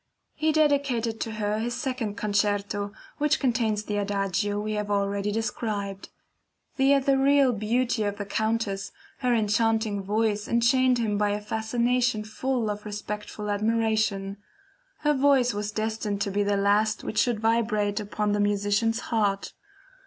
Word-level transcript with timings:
He 0.33 0.51
dedicated 0.51 1.19
to 1.21 1.33
her 1.33 1.59
his 1.59 1.75
second 1.75 2.15
Concerto, 2.15 2.91
which 3.19 3.39
contains 3.39 3.83
the 3.83 3.97
Adagio 3.97 4.59
we 4.59 4.73
have 4.73 4.89
already 4.89 5.31
described. 5.31 6.09
The 6.77 6.93
ethereal 6.93 7.53
beauty 7.53 8.01
of 8.05 8.17
the 8.17 8.25
Countess, 8.25 8.91
her 9.19 9.31
enchanting 9.35 10.01
voice 10.01 10.47
enchained 10.47 10.97
him 10.97 11.19
by 11.19 11.29
a 11.29 11.39
fascination 11.39 12.23
full 12.23 12.71
of 12.71 12.83
respectful 12.83 13.51
admiration. 13.51 14.37
Her 15.01 15.13
voice 15.13 15.53
was 15.53 15.71
destined 15.71 16.19
to 16.21 16.31
be 16.31 16.41
the 16.41 16.57
last 16.57 17.03
which 17.03 17.19
should 17.19 17.39
vibrate 17.39 17.99
upon 17.99 18.31
the 18.31 18.39
musician's 18.39 19.01
heart. 19.13 19.53